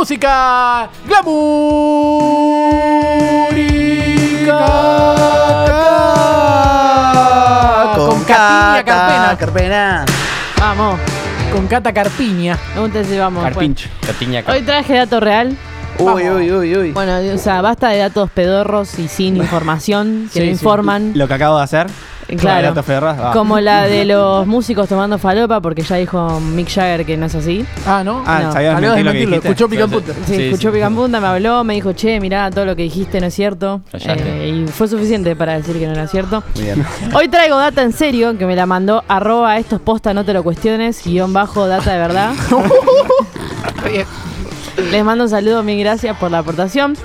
música 0.00 0.88
glamúrica. 1.06 1.60
Con 7.96 8.24
Catiña 8.24 8.82
Carpena. 8.84 9.36
Carpena. 9.38 10.04
Vamos, 10.58 10.98
Con 11.52 11.66
Cata 11.66 11.92
Carpiña. 11.92 12.56
pregúntese, 12.72 13.18
vamos. 13.18 13.42
pues. 13.42 13.52
Carpincho. 13.54 13.88
Catiña 14.06 14.42
Hoy 14.48 14.62
traje 14.62 14.94
dato 14.94 15.20
real. 15.20 15.54
Uy, 15.98 16.30
uy, 16.30 16.50
uy, 16.50 16.76
uy. 16.78 16.92
Bueno, 16.92 17.18
o 17.34 17.38
sea, 17.38 17.60
basta 17.60 17.90
de 17.90 17.98
datos 17.98 18.30
pedorros 18.30 18.98
y 18.98 19.06
sin 19.06 19.36
información 19.42 20.30
que 20.32 20.40
Sí, 20.40 20.40
no 20.40 20.44
sí. 20.46 20.50
informan. 20.52 21.12
Lo 21.14 21.28
que 21.28 21.34
acabo 21.34 21.58
de 21.58 21.64
hacer. 21.64 21.88
Claro. 22.36 22.74
Ah. 23.08 23.30
Como 23.32 23.60
la 23.60 23.86
de 23.86 24.04
los 24.04 24.46
músicos 24.46 24.88
tomando 24.88 25.18
falopa, 25.18 25.60
porque 25.60 25.82
ya 25.82 25.96
dijo 25.96 26.40
Mick 26.40 26.68
Jagger 26.68 27.06
que 27.06 27.16
no 27.16 27.26
es 27.26 27.34
así. 27.34 27.64
Ah, 27.86 28.02
¿no? 28.04 28.22
Ah, 28.26 28.40
No. 28.42 28.52
sabías 28.52 28.74
Salió 28.74 28.92
a 28.92 28.94
mentir 28.94 29.04
lo 29.04 29.12
que 29.12 29.18
desmentirlo, 29.18 29.36
dijiste. 29.36 29.48
escuchó 29.48 29.68
Pica 29.68 29.84
en 29.84 29.90
Punta. 29.90 30.12
Sí, 30.26 30.42
escuchó 30.44 30.72
Punta, 30.94 31.20
me 31.20 31.26
habló, 31.26 31.64
me 31.64 31.74
dijo, 31.74 31.92
che, 31.92 32.20
mirá, 32.20 32.50
todo 32.50 32.64
lo 32.64 32.76
que 32.76 32.82
dijiste 32.82 33.20
no 33.20 33.26
es 33.26 33.34
cierto. 33.34 33.80
Eh, 33.92 34.64
y 34.66 34.68
fue 34.68 34.88
suficiente 34.88 35.34
para 35.36 35.54
decir 35.56 35.78
que 35.78 35.86
no 35.86 35.92
era 35.92 36.06
cierto. 36.06 36.42
Muy 36.54 36.64
bien. 36.64 36.86
Hoy 37.14 37.28
traigo 37.28 37.56
data 37.58 37.82
en 37.82 37.92
serio, 37.92 38.36
que 38.38 38.46
me 38.46 38.56
la 38.56 38.66
mandó 38.66 39.04
arroba 39.08 39.56
estos 39.58 39.80
posta, 39.80 40.14
no 40.14 40.24
te 40.24 40.32
lo 40.32 40.42
cuestiones, 40.42 41.02
guion 41.04 41.32
bajo 41.32 41.66
data 41.66 41.92
de 41.92 41.98
verdad. 41.98 42.32
Les 44.90 45.04
mando 45.04 45.24
un 45.24 45.30
saludo, 45.30 45.62
mil 45.62 45.78
gracias 45.78 46.16
por 46.16 46.30
la 46.30 46.38
aportación. 46.38 46.96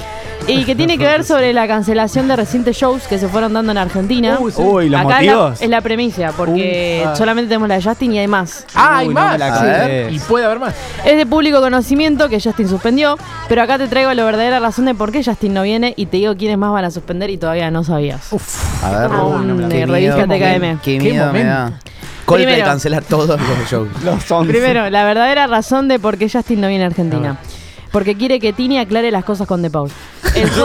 Y 0.47 0.63
que 0.63 0.75
tiene 0.75 0.97
que 0.99 1.05
ver 1.05 1.23
sobre 1.23 1.53
la 1.53 1.67
cancelación 1.67 2.27
de 2.27 2.35
recientes 2.35 2.77
shows 2.77 3.07
que 3.07 3.17
se 3.17 3.27
fueron 3.27 3.53
dando 3.53 3.71
en 3.71 3.79
Argentina. 3.79 4.37
Uy, 4.39 4.51
sí. 4.51 4.61
Uy, 4.61 4.89
los 4.89 5.01
Acá 5.01 5.21
es 5.21 5.25
la, 5.25 5.33
motivos. 5.33 5.61
es 5.61 5.69
la 5.69 5.81
premisa, 5.81 6.33
porque 6.37 7.03
ah. 7.05 7.15
solamente 7.15 7.49
tenemos 7.49 7.67
la 7.67 7.75
de 7.77 7.83
Justin 7.83 8.13
y 8.13 8.19
hay 8.19 8.27
más. 8.27 8.65
Ah, 8.75 8.97
hay 8.97 9.07
Uy, 9.07 9.13
no 9.15 9.21
más. 9.21 9.31
me 9.33 9.37
la. 9.39 10.09
Y 10.11 10.19
puede 10.19 10.45
haber 10.45 10.59
más. 10.59 10.75
Es 11.03 11.17
de 11.17 11.25
público 11.25 11.59
conocimiento 11.61 12.29
que 12.29 12.39
Justin 12.39 12.69
suspendió, 12.69 13.17
pero 13.49 13.63
acá 13.63 13.77
te 13.79 13.87
traigo 13.87 14.13
la 14.13 14.23
verdadera 14.23 14.59
razón 14.59 14.85
de 14.85 14.93
por 14.93 15.11
qué 15.11 15.23
Justin 15.23 15.53
no 15.55 15.63
viene 15.63 15.93
y 15.97 16.05
te 16.05 16.17
digo 16.17 16.35
quiénes 16.37 16.57
más 16.59 16.71
van 16.71 16.85
a 16.85 16.91
suspender 16.91 17.31
y 17.31 17.37
todavía 17.37 17.71
no 17.71 17.83
sabías. 17.83 18.29
A 18.83 18.91
ver. 18.99 19.09
Mm, 19.09 19.69
qué 19.69 19.77
de 19.79 19.85
revista 19.87 20.27
miedo, 20.27 20.59
TKM. 20.59 20.79
Qué 20.81 20.97
Qué 20.99 21.09
miedo 21.11 21.25
me 21.33 21.43
momento. 21.43 21.49
da. 21.53 21.79
Coldplay 22.25 22.53
Primero. 22.53 22.65
cancelar 22.71 23.03
todos 23.03 23.39
los 23.39 23.69
shows. 23.69 23.87
Los 24.03 24.31
11. 24.31 24.51
Primero, 24.51 24.89
la 24.89 25.03
verdadera 25.03 25.47
razón 25.47 25.87
de 25.87 25.99
por 25.99 26.17
qué 26.17 26.29
Justin 26.29 26.61
no 26.61 26.67
viene 26.67 26.83
a 26.83 26.87
Argentina. 26.87 27.37
Porque 27.91 28.15
quiere 28.17 28.39
que 28.39 28.51
Tini 28.51 28.77
aclare 28.79 29.09
las 29.11 29.23
cosas 29.23 29.47
con 29.47 29.61
The 29.61 29.69
Paul. 29.69 29.89
El, 30.35 30.49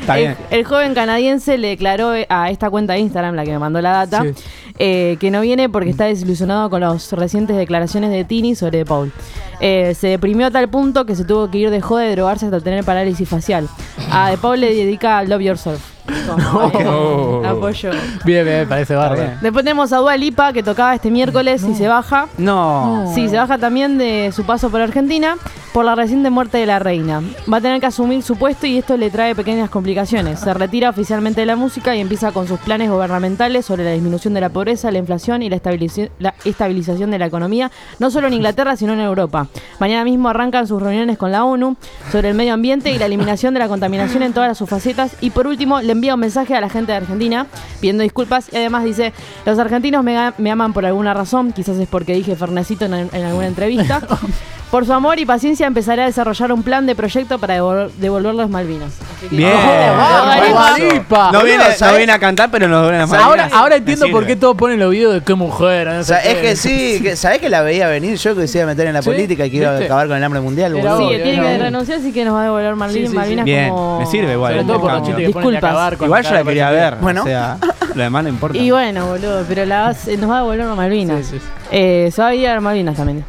Está 0.00 0.16
bien. 0.16 0.36
el 0.50 0.64
joven 0.64 0.94
canadiense 0.94 1.58
le 1.58 1.68
declaró 1.68 2.12
a 2.28 2.50
esta 2.50 2.70
cuenta 2.70 2.94
de 2.94 2.98
Instagram, 3.00 3.34
la 3.36 3.44
que 3.44 3.52
me 3.52 3.58
mandó 3.60 3.80
la 3.80 3.92
data, 4.06 4.22
Sí. 4.22 4.32
eh, 4.78 5.16
que 5.20 5.30
no 5.30 5.40
viene 5.42 5.68
porque 5.68 5.90
está 5.90 6.06
desilusionado 6.06 6.70
con 6.70 6.80
las 6.80 7.12
recientes 7.12 7.56
declaraciones 7.56 8.10
de 8.10 8.24
Tini 8.24 8.56
sobre 8.56 8.78
The 8.78 8.84
Paul. 8.86 9.12
Eh, 9.60 9.94
se 9.94 10.08
deprimió 10.08 10.48
a 10.48 10.50
tal 10.50 10.68
punto 10.68 11.06
que 11.06 11.14
se 11.14 11.24
tuvo 11.24 11.48
que 11.50 11.58
ir 11.58 11.70
de 11.70 11.80
joda 11.80 12.02
de 12.02 12.12
drogarse 12.16 12.46
hasta 12.46 12.60
tener 12.60 12.82
parálisis 12.84 13.28
facial. 13.28 13.68
A 14.10 14.30
The 14.32 14.38
Paul 14.38 14.60
le 14.60 14.74
dedica 14.74 15.22
Love 15.22 15.42
Yourself. 15.42 15.80
Como- 16.26 17.42
Apoyo. 17.46 17.90
Bien, 18.24 18.44
bien, 18.44 18.68
parece 18.68 18.94
bárbaro. 18.94 19.20
bien. 19.22 19.38
Después 19.40 19.64
tenemos 19.64 19.92
a 19.92 19.98
Dua 19.98 20.16
Lipa 20.16 20.52
que 20.52 20.62
tocaba 20.62 20.94
este 20.94 21.10
miércoles 21.10 21.64
y 21.68 21.74
se 21.74 21.88
baja. 21.88 22.26
No. 22.38 23.10
Sí, 23.14 23.28
se 23.28 23.36
baja 23.36 23.58
también 23.58 23.98
de 23.98 24.30
su 24.34 24.44
paso 24.44 24.70
por 24.70 24.80
Argentina 24.80 25.36
por 25.72 25.84
la 25.86 25.94
reciente 25.94 26.28
muerte 26.28 26.58
de 26.58 26.66
la 26.66 26.78
reina. 26.78 27.22
Va 27.50 27.56
a 27.56 27.60
tener 27.60 27.80
que 27.80 27.86
asumir 27.86 28.22
su 28.22 28.36
puesto 28.36 28.66
y 28.66 28.76
esto 28.76 28.96
le 28.98 29.08
trae 29.10 29.34
pequeñas 29.34 29.70
complicaciones. 29.70 30.38
Se 30.40 30.52
retira 30.52 30.90
oficialmente 30.90 31.40
de 31.40 31.46
la 31.46 31.56
música 31.56 31.96
y 31.96 32.00
empieza 32.00 32.30
con 32.30 32.46
sus 32.46 32.60
planes 32.60 32.90
gubernamentales 32.90 33.64
sobre 33.64 33.82
la 33.84 33.92
disminución 33.92 34.34
de 34.34 34.42
la 34.42 34.50
pobreza, 34.50 34.90
la 34.90 34.98
inflación 34.98 35.42
y 35.42 35.48
la, 35.48 35.56
estabilici- 35.56 36.10
la 36.18 36.34
estabilización 36.44 37.10
de 37.10 37.18
la 37.18 37.24
economía, 37.26 37.70
no 37.98 38.10
solo 38.10 38.26
en 38.26 38.34
Inglaterra, 38.34 38.76
sino 38.76 38.92
en 38.92 39.00
Europa. 39.00 39.46
Mañana 39.78 40.04
mismo 40.04 40.28
arrancan 40.28 40.66
sus 40.66 40.82
reuniones 40.82 41.16
con 41.16 41.32
la 41.32 41.44
ONU 41.44 41.76
sobre 42.10 42.28
el 42.28 42.34
medio 42.34 42.52
ambiente 42.52 42.90
y 42.90 42.98
la 42.98 43.06
eliminación 43.06 43.54
de 43.54 43.60
la 43.60 43.68
contaminación 43.68 44.22
en 44.22 44.34
todas 44.34 44.58
sus 44.58 44.68
facetas. 44.68 45.16
Y 45.22 45.30
por 45.30 45.46
último, 45.46 45.80
le 45.80 45.92
envía 45.92 46.11
un 46.14 46.20
mensaje 46.20 46.54
a 46.54 46.60
la 46.60 46.68
gente 46.68 46.92
de 46.92 46.98
Argentina 46.98 47.46
pidiendo 47.80 48.02
disculpas 48.02 48.52
y 48.52 48.56
además 48.56 48.84
dice, 48.84 49.12
los 49.44 49.58
argentinos 49.58 50.04
me, 50.04 50.32
me 50.38 50.50
aman 50.50 50.72
por 50.72 50.86
alguna 50.86 51.14
razón, 51.14 51.52
quizás 51.52 51.78
es 51.78 51.88
porque 51.88 52.14
dije 52.14 52.36
Fernecito 52.36 52.84
en 52.84 53.24
alguna 53.24 53.46
entrevista. 53.46 54.00
Por 54.72 54.86
su 54.86 54.92
amor 54.94 55.20
y 55.20 55.26
paciencia 55.26 55.66
empezaré 55.66 56.00
a 56.00 56.06
desarrollar 56.06 56.50
un 56.50 56.62
plan 56.62 56.86
de 56.86 56.94
proyecto 56.94 57.38
para 57.38 57.58
devol- 57.58 57.90
devolverlos 57.98 58.48
Malvinas. 58.48 58.88
Así 59.18 59.28
que- 59.28 59.36
Bien. 59.36 59.52
Ah. 59.54 61.30
No 61.30 61.42
viene, 61.44 62.10
a 62.12 62.18
cantar, 62.18 62.50
pero 62.50 62.68
nos 62.68 62.82
duele 62.84 62.96
las 62.96 63.12
Ahora, 63.12 63.26
Malvinas. 63.42 63.52
ahora 63.52 63.76
entiendo 63.76 64.06
por 64.10 64.24
qué 64.26 64.34
todos 64.34 64.56
ponen 64.56 64.78
los 64.80 64.90
videos 64.90 65.12
de 65.12 65.20
qué 65.20 65.34
mujer. 65.34 65.88
no 65.88 65.98
O 66.00 66.02
sé 66.02 66.04
sea, 66.14 66.18
es 66.20 66.36
qué. 66.36 66.40
que 66.40 66.56
sí, 66.56 67.00
que, 67.02 67.16
¿sabés 67.16 67.40
que 67.40 67.50
la 67.50 67.60
veía 67.60 67.86
venir 67.88 68.16
yo 68.16 68.34
que 68.34 68.48
se 68.48 68.58
iba 68.58 68.64
a 68.64 68.66
meter 68.68 68.86
en 68.86 68.94
la 68.94 69.02
Sí, 69.02 69.10
política 69.10 69.44
y 69.44 69.50
que 69.50 69.58
iba 69.58 69.68
a 69.68 69.72
¿viste? 69.72 69.84
acabar 69.84 70.08
con 70.08 70.16
el 70.16 70.24
hambre 70.24 70.40
mundial? 70.40 70.74
Era 70.74 70.94
boludo? 70.94 70.98
Sí, 71.00 71.04
obvio, 71.14 71.22
tiene 71.22 71.32
era 71.34 71.42
que 71.42 71.48
obvio. 71.54 71.62
renunciar, 71.64 71.98
así 71.98 72.12
que 72.12 72.24
nos 72.24 72.34
va 72.34 72.40
a 72.40 72.44
devolver 72.44 72.74
Malvin- 72.74 72.92
Sí, 72.92 73.00
sí, 73.02 73.06
sí. 73.08 73.14
Malvinas 73.16 73.44
Bien, 73.44 73.68
como... 73.68 73.98
me 74.00 74.06
sirve 74.06 74.32
igual. 74.32 74.52
Sobre 74.54 74.64
todo 74.66 74.80
por 74.80 74.90
los 74.90 75.00
Cambio. 75.02 75.16
chistes 75.16 75.26
que 75.26 75.32
ponen 75.34 75.46
de 75.48 75.50
Disculpas. 75.56 75.70
acabar 75.70 75.96
con 75.98 76.06
Igual 76.06 76.24
yo 76.24 76.30
la 76.32 76.44
quería 76.44 76.70
ver. 76.70 76.94
Bueno. 76.96 77.20
O 77.22 77.26
sea, 77.26 77.58
lo 77.94 78.02
demás 78.02 78.22
no 78.22 78.28
importa. 78.30 78.56
Y 78.56 78.70
bueno, 78.70 79.06
boludo, 79.06 79.44
pero 79.46 79.66
la 79.66 79.82
vas- 79.82 80.08
nos 80.08 80.30
va 80.30 80.36
a 80.36 80.38
devolver 80.40 80.62
a 80.62 80.74
Malvinas. 80.74 81.26
Sí, 81.26 81.32
sí, 81.32 81.38
sí. 81.40 81.46
Eh, 81.72 82.10
se 82.10 82.22
va 82.22 82.28
a 82.28 82.34
ir 82.34 82.48
a 82.48 82.58
Malvinas 82.60 82.96
también. 82.96 83.22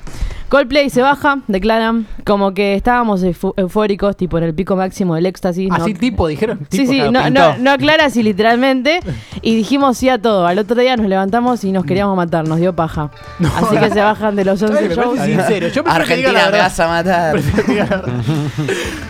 Coldplay 0.54 0.92
se 0.92 1.02
baja, 1.02 1.40
declaran 1.48 2.06
como 2.26 2.54
que 2.54 2.76
estábamos 2.76 3.24
eufóricos, 3.24 4.16
tipo 4.18 4.38
en 4.38 4.46
el 4.46 4.54
pico 4.54 4.76
máximo 4.76 5.16
del 5.16 5.26
éxtasis. 5.26 5.70
¿no? 5.70 5.76
Así 5.76 5.94
tipo, 5.94 6.28
dijeron. 6.28 6.60
Sí, 6.70 6.80
Tipo, 6.80 6.92
sí, 6.92 7.02
no, 7.12 7.30
no, 7.30 7.58
no 7.58 7.72
aclara 7.72 8.06
así 8.06 8.24
literalmente. 8.24 9.00
Y 9.42 9.56
dijimos 9.56 9.98
sí 9.98 10.10
a 10.10 10.18
todo. 10.22 10.46
Al 10.48 10.58
otro 10.60 10.80
día 10.82 10.96
nos 10.98 11.08
levantamos 11.08 11.64
y 11.64 11.72
nos 11.72 11.86
queríamos 11.86 12.16
matar, 12.16 12.48
nos 12.48 12.60
dio 12.60 12.74
paja. 12.76 13.10
Así 13.56 13.78
que 13.78 13.90
se 13.90 14.02
bajan 14.02 14.36
de 14.36 14.46
los 14.46 14.62
Ay, 14.64 14.70
11 14.70 14.88
me 14.90 14.96
shows. 14.96 15.20
sincero. 15.20 15.68
Yo 15.70 15.84
Argentina, 15.86 16.50
me 16.52 16.58
vas 16.58 16.80
a 16.80 16.88
matar. 16.88 17.34
Prefiero 17.42 17.64
que 17.66 17.72
diga 17.72 17.86
la 17.90 17.98
verdad. 17.98 18.14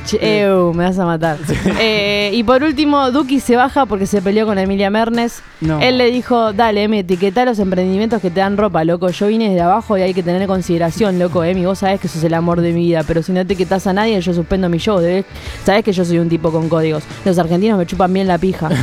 Che, 0.06 0.41
eu, 0.41 0.74
me 0.74 0.84
vas 0.85 1.00
a 1.00 1.06
matar. 1.06 1.38
Eh, 1.80 2.31
y 2.34 2.44
por 2.44 2.63
último, 2.63 3.12
Duki 3.12 3.40
se 3.40 3.56
baja 3.56 3.85
porque 3.85 4.06
se 4.06 4.22
peleó 4.22 4.45
con 4.45 4.57
Emilia 4.57 4.90
Mernes. 4.90 5.41
No. 5.62 5.80
Él 5.80 5.97
le 5.97 6.12
dijo, 6.12 6.53
dale, 6.53 6.84
Emi, 6.84 7.00
etiquetá 7.00 7.45
los 7.45 7.59
emprendimientos 7.59 8.22
que 8.22 8.30
te 8.30 8.40
dan 8.41 8.57
ropa, 8.57 8.84
loco. 8.84 9.09
Yo 9.09 9.28
vine 9.28 9.50
desde 9.50 9.62
abajo 9.62 9.97
y 9.97 10.01
hay 10.01 10.13
que 10.13 10.24
tener 10.24 10.45
consideración, 10.47 11.19
loco, 11.19 11.44
Emi. 11.44 11.66
Vos 11.66 11.80
sabés 11.80 12.00
que 12.00 12.07
sos 12.07 12.24
el 12.24 12.34
amor 12.34 12.62
de 12.62 12.74
mi 12.74 12.85
vida, 12.85 13.03
pero 13.06 13.22
si 13.24 13.31
no 13.31 13.41
etiquetás 13.41 13.88
a 13.88 13.94
nadie, 13.94 14.19
yo 14.22 14.34
suspendo 14.34 14.69
mi 14.69 14.78
show. 14.78 15.00
¿debes? 15.00 15.25
Sabés 15.66 15.84
que 15.84 15.91
yo 15.91 16.06
soy 16.06 16.19
un 16.19 16.30
tipo 16.30 16.52
con 16.52 16.69
códigos. 16.69 17.03
Los 17.25 17.38
argentinos 17.40 17.78
me 17.78 17.86
chupan 17.86 18.14
bien 18.14 18.28
la 18.28 18.38
pija. 18.38 18.69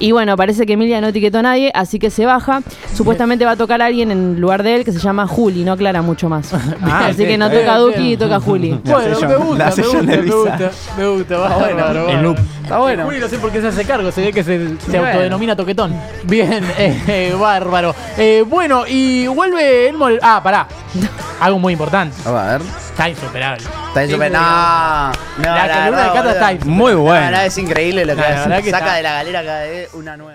Y 0.00 0.12
bueno, 0.12 0.36
parece 0.36 0.64
que 0.64 0.74
Emilia 0.74 1.00
no 1.00 1.08
etiquetó 1.08 1.38
a 1.38 1.42
nadie, 1.42 1.72
así 1.74 1.98
que 1.98 2.10
se 2.10 2.24
baja. 2.24 2.62
Supuestamente 2.94 3.44
va 3.44 3.52
a 3.52 3.56
tocar 3.56 3.82
a 3.82 3.86
alguien 3.86 4.12
en 4.12 4.40
lugar 4.40 4.62
de 4.62 4.76
él 4.76 4.84
que 4.84 4.92
se 4.92 5.00
llama 5.00 5.26
Juli, 5.26 5.64
no 5.64 5.72
aclara 5.72 6.02
mucho 6.02 6.28
más. 6.28 6.52
Ah, 6.80 7.06
así 7.06 7.22
sí, 7.22 7.26
que 7.26 7.36
no 7.36 7.50
toca 7.50 7.74
a 7.74 7.78
bien, 7.78 7.90
Duki, 7.90 8.02
bien. 8.02 8.18
toca 8.18 8.36
a 8.36 8.40
Juli. 8.40 8.80
Bueno, 8.84 9.20
me 9.20 9.36
gusta, 9.36 9.72
me 9.76 9.82
gusta, 9.82 10.02
me 10.02 10.22
gusta, 10.22 10.70
me 10.96 11.08
gusta, 11.08 11.36
bárbaro. 11.38 12.08
En 12.08 12.22
loop. 12.22 12.38
Está 12.68 12.78
bueno. 12.80 13.04
Juli 13.04 13.18
no 13.18 13.28
sé 13.28 13.38
por 13.38 13.50
qué 13.50 13.60
se 13.62 13.68
hace 13.68 13.84
cargo, 13.86 14.12
se 14.12 14.20
ve 14.20 14.32
que 14.32 14.44
se, 14.44 14.58
se 14.78 14.90
Bueno. 14.98 15.06
autodenomina 15.06 15.56
toquetón. 15.56 15.98
Bien, 16.24 16.62
eh, 16.76 17.02
eh, 17.08 17.34
bárbaro. 17.38 17.94
Eh, 18.18 18.44
bueno, 18.46 18.84
y 18.86 19.26
vuelve 19.26 19.88
Elmo. 19.88 20.08
Ah, 20.20 20.40
pará. 20.42 20.68
Algo 21.40 21.58
muy 21.58 21.72
importante. 21.72 22.14
A 22.28 22.30
ver. 22.30 22.60
Está 22.60 23.08
insuperable. 23.08 23.64
Está 23.88 24.02
en 24.04 24.10
super. 24.10 24.30
No, 24.32 24.38
no, 24.38 25.14
La 25.44 25.68
columna 25.68 26.02
de 26.02 26.08
Cata 26.08 26.18
está 26.18 26.22
verdad, 26.22 26.50
insuperable. 26.52 26.64
Muy 26.70 26.94
bueno. 26.94 27.24
No, 27.30 27.36
no, 27.36 27.40
es 27.42 27.58
increíble 27.58 28.04
lo 28.04 28.14
que 28.14 28.20
La 28.20 28.26
hace. 28.28 28.48
verdad 28.48 28.62
que 28.64 28.70
Saca 28.70 28.84
está- 28.84 28.96
de 28.96 29.02
la 29.02 29.12
galera 29.14 29.44
cada 29.44 29.60
vez 29.62 29.88
una 29.94 30.16
nueva. 30.16 30.34